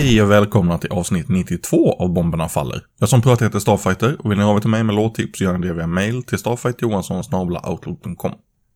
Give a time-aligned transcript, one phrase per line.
[0.00, 2.82] Hej och välkomna till avsnitt 92 av Bomberna Faller.
[2.98, 5.66] Jag som pratar heter Starfighter och vill ni av till mig med låttips gör ni
[5.66, 8.32] det via mail till starfighterjohansson.outlook.com.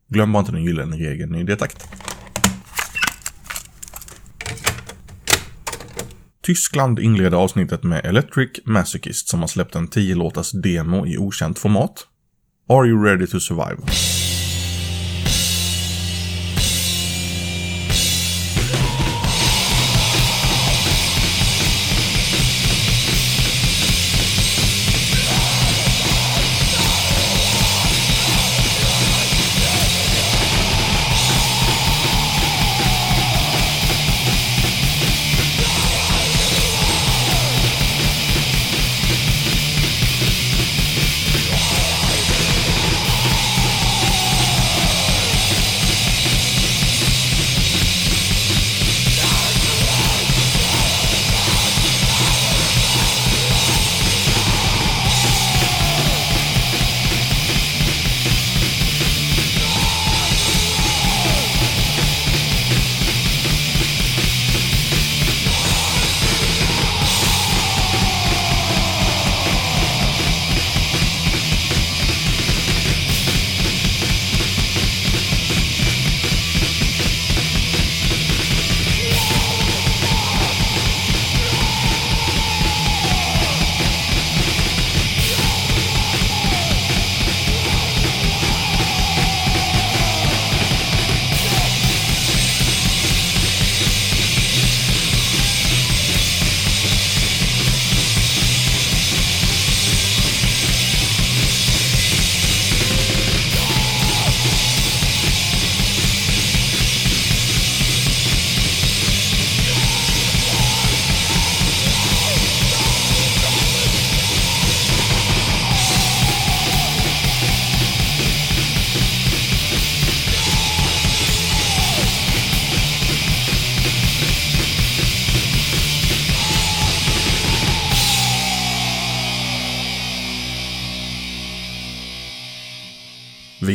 [0.09, 1.87] Glöm bara inte den gyllene regeln i det takt.
[6.43, 11.59] Tyskland inleder avsnittet med Electric Masochist som har släppt en 10 låtars demo i okänt
[11.59, 12.07] format.
[12.69, 13.77] Are you ready to survive?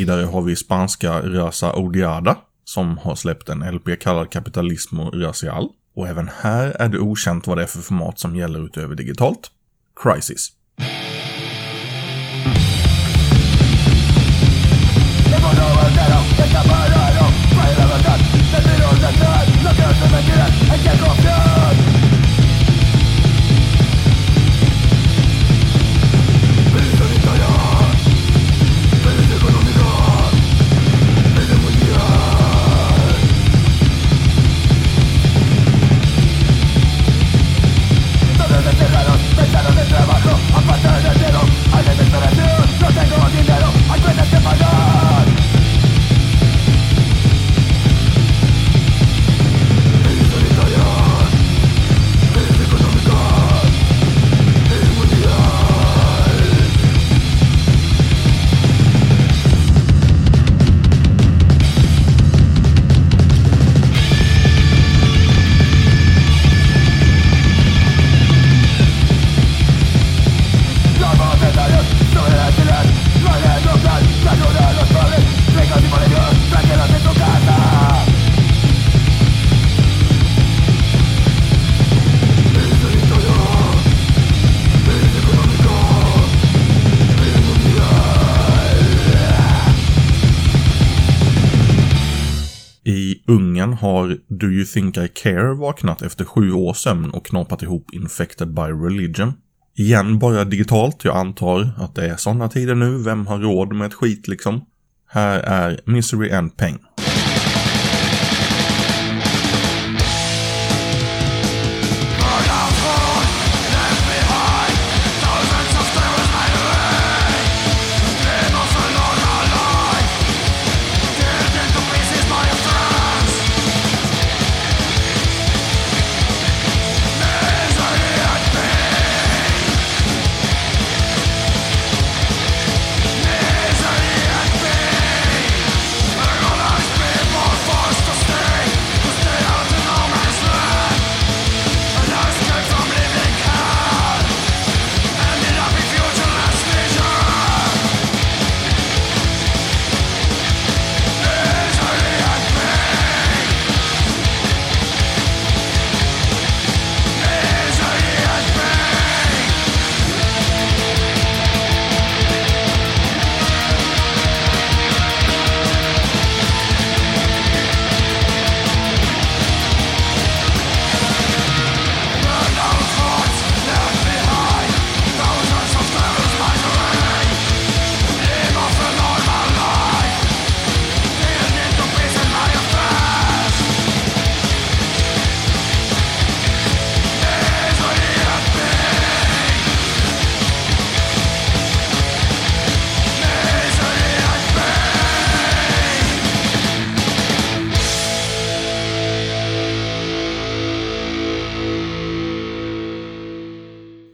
[0.01, 5.69] Vidare har vi spanska Raza Odiada som har släppt en LP kallad Capitalismo Racial.
[5.97, 9.51] Och även här är det okänt vad det är för format som gäller utöver digitalt.
[10.03, 10.49] Crisis.
[10.79, 11.11] Mm.
[93.31, 97.91] Ungen har Do You Think I Care vaknat efter sju års sömn och knapat ihop
[97.93, 99.33] Infected by Religion.
[99.77, 103.87] Igen bara digitalt, jag antar att det är sådana tider nu, vem har råd med
[103.87, 104.61] ett skit liksom?
[105.09, 106.79] Här är Misery and Misery and pain,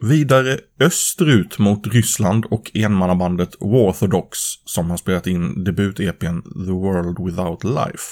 [0.07, 7.63] Vidare österut mot Ryssland och enmannabandet Warthodox som har spelat in debut-EPn The World Without
[7.63, 8.03] Life.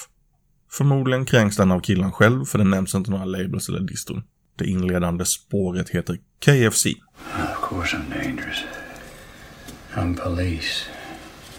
[0.71, 4.23] Förmodligen kränks den av killen själv för det nämns inte några labels eller distron.
[4.55, 6.85] Det inledande spåret heter KFC.
[6.85, 8.63] Of course I'm dangerous.
[9.93, 10.85] I'm police.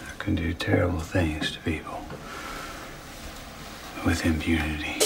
[0.07, 1.97] I can do terrible things to people.
[4.05, 4.97] With impunity.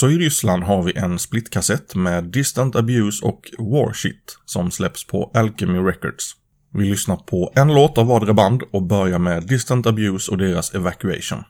[0.00, 5.30] Också i Ryssland har vi en splitkassett med Distant Abuse och Warshit som släpps på
[5.34, 6.32] Alchemy Records.
[6.74, 10.74] Vi lyssnar på en låt av vardera band och börjar med Distant Abuse och deras
[10.74, 11.44] Evacuation.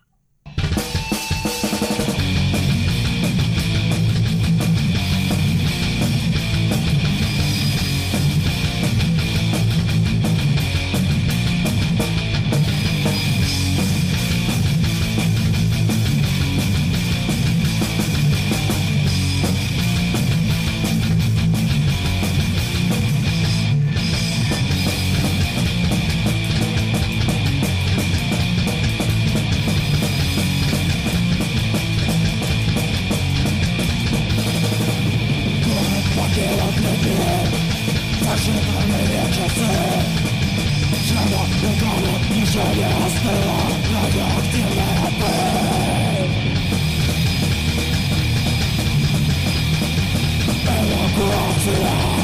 [51.60, 52.19] 是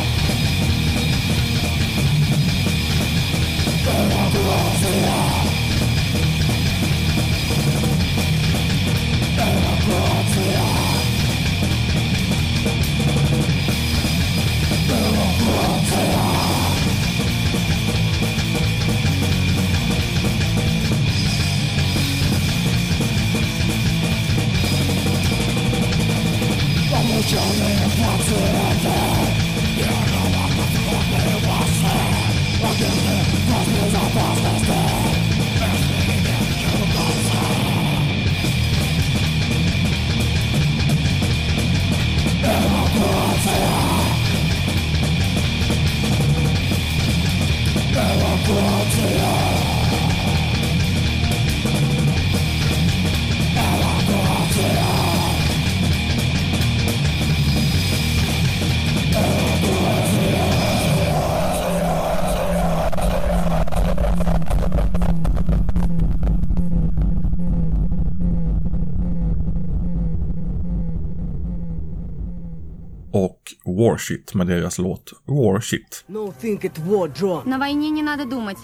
[73.66, 76.04] Warshit med deras låt Warshit.
[76.08, 77.44] No, think it war drone.
[77.50, 78.58] На войне не надо думать.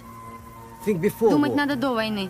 [0.85, 1.55] Think before Думать war.
[1.55, 2.29] надо до войны.